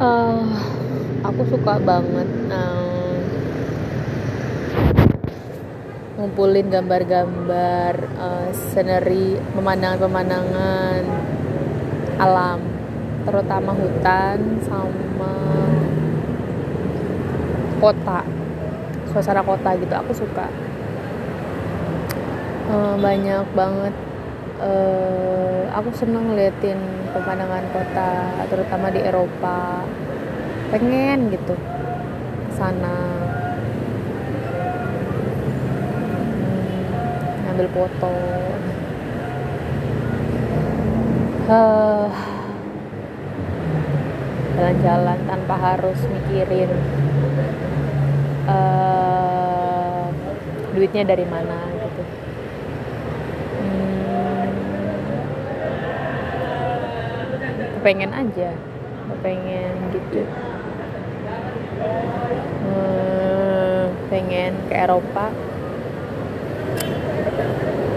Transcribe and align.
uh, 0.00 0.44
aku 1.24 1.42
suka 1.48 1.80
banget 1.80 2.28
um, 2.52 3.20
ngumpulin 6.16 6.68
gambar-gambar 6.72 7.94
uh, 8.16 8.48
scenery 8.52 9.36
pemandangan-pemandangan 9.52 11.02
alam 12.16 12.60
terutama 13.28 13.76
hutan 13.76 14.62
sama 14.64 15.34
kota 17.76 18.24
suasana 19.16 19.40
kota 19.40 19.72
gitu 19.80 19.94
aku 19.96 20.12
suka. 20.12 20.46
Uh, 22.66 22.98
banyak 23.00 23.46
banget 23.56 23.94
uh, 24.60 25.62
aku 25.74 25.90
seneng 25.96 26.32
ngeliatin 26.32 26.78
pemandangan 27.12 27.64
kota 27.72 28.10
terutama 28.48 28.92
di 28.92 29.00
Eropa. 29.04 29.84
Pengen 30.72 31.30
gitu 31.30 31.54
sana. 32.54 32.96
Hmm, 36.40 36.82
ngambil 37.46 37.68
foto. 37.72 38.14
Uh, 41.46 42.10
jalan-jalan 44.56 45.20
tanpa 45.28 45.54
harus 45.60 46.00
mikirin 46.08 46.72
uh, 48.48 50.08
duitnya 50.72 51.04
dari 51.04 51.28
mana 51.28 51.60
gitu 51.76 52.02
hmm, 53.60 54.48
pengen 57.86 58.10
aja 58.10 58.50
pengen 59.22 59.94
gitu. 59.94 60.26
Hmm, 62.66 63.94
pengen 64.10 64.58
ke 64.66 64.74
Eropa. 64.74 65.30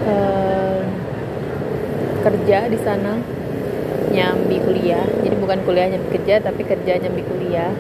Uh, 0.06 0.86
kerja 2.22 2.70
di 2.70 2.78
sana 2.86 3.18
nyambi 4.14 4.62
kuliah. 4.62 5.10
Jadi 5.26 5.36
bukan 5.42 5.66
kuliah 5.66 5.90
nyambi 5.90 6.22
kerja 6.22 6.38
tapi 6.38 6.62
kerja 6.70 7.02
nyambi 7.02 7.26
kuliah. 7.26 7.74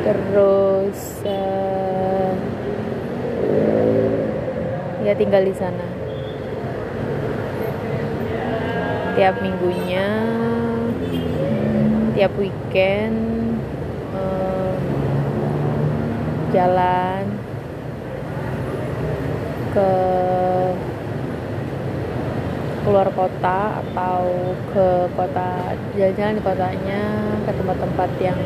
Terus 0.00 0.98
uh, 1.28 2.32
ya 5.04 5.12
tinggal 5.12 5.44
di 5.44 5.52
sana 5.52 6.05
tiap 9.16 9.40
minggunya 9.40 10.08
tiap 12.12 12.32
weekend 12.36 13.16
uh, 14.12 14.76
jalan 16.52 17.24
ke 19.72 19.90
keluar 22.84 23.08
kota 23.16 23.82
atau 23.82 24.52
ke 24.70 24.88
kota 25.16 25.74
jalan-jalan 25.96 26.36
di 26.36 26.42
kotanya 26.44 27.02
ke 27.48 27.50
tempat-tempat 27.56 28.10
yang 28.20 28.40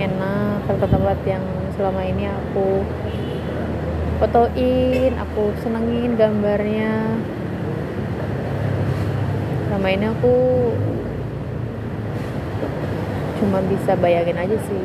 enak 0.00 0.64
ke 0.64 0.68
tempat-tempat 0.72 1.18
yang 1.28 1.44
selama 1.76 2.00
ini 2.00 2.26
aku 2.32 2.82
fotoin 4.18 5.12
aku 5.14 5.54
senengin 5.62 6.18
gambarnya 6.18 7.22
selama 9.78 9.94
ini 9.94 10.10
aku 10.10 10.34
cuma 13.38 13.62
bisa 13.70 13.94
bayangin 13.94 14.34
aja 14.34 14.58
sih. 14.58 14.84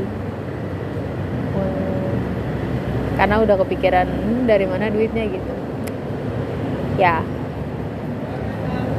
Karena 3.18 3.42
udah 3.42 3.58
kepikiran 3.58 4.06
hmm, 4.06 4.46
dari 4.46 4.70
mana 4.70 4.94
duitnya? 4.94 5.34
gitu. 5.34 5.54
Ya. 7.02 7.26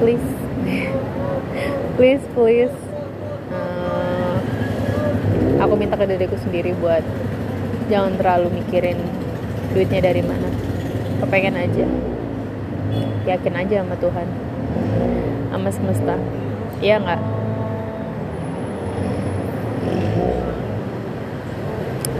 Please. 0.03 0.31
Please 1.95 2.27
please. 2.35 2.75
Uh, 3.55 4.43
aku 5.63 5.79
minta 5.79 5.95
ke 5.95 6.11
diriku 6.11 6.35
sendiri 6.43 6.75
buat 6.83 7.07
jangan 7.87 8.19
terlalu 8.19 8.51
mikirin 8.59 8.99
duitnya 9.71 10.03
dari 10.03 10.27
mana. 10.27 10.51
Kepengen 11.23 11.55
aja. 11.55 11.87
Yakin 13.31 13.55
aja 13.55 13.87
sama 13.87 13.95
Tuhan 14.03 14.27
sama 15.55 15.71
semesta. 15.71 16.19
Iya 16.83 16.99
nggak? 16.99 17.21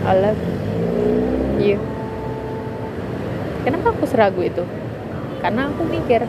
I 0.05 0.15
love 0.23 0.43
you. 1.59 1.83
Kenapa 3.67 3.91
aku 3.91 4.07
seragu 4.07 4.39
itu? 4.39 4.63
Karena 5.43 5.67
aku 5.67 5.83
mikir 5.83 6.23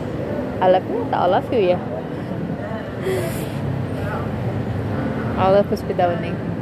I 0.58 0.66
love 0.66 0.88
you 0.90 1.06
atau 1.06 1.18
I 1.22 1.28
love 1.30 1.48
you 1.54 1.62
ya? 1.76 1.78
I 5.36 5.46
love 5.54 5.70
hospitality 5.70 6.55